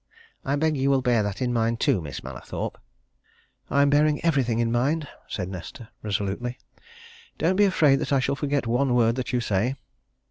I 0.43 0.55
beg 0.55 0.75
you 0.77 0.89
will 0.89 1.03
bear 1.03 1.21
that 1.21 1.43
in 1.43 1.53
mind, 1.53 1.79
too, 1.79 2.01
Miss 2.01 2.23
Mallathorpe." 2.23 2.79
"I 3.69 3.83
am 3.83 3.91
bearing 3.91 4.19
everything 4.25 4.57
in 4.57 4.71
mind," 4.71 5.07
said 5.27 5.47
Nesta 5.47 5.89
resolutely. 6.01 6.57
"Don't 7.37 7.55
be 7.55 7.65
afraid 7.65 7.97
that 7.97 8.11
I 8.11 8.19
shall 8.19 8.35
forget 8.35 8.65
one 8.65 8.95
word 8.95 9.13
that 9.17 9.31
you 9.31 9.39
say." 9.39 9.75